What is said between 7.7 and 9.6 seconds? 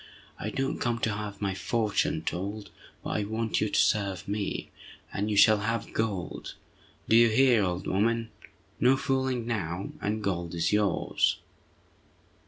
woman? No fooling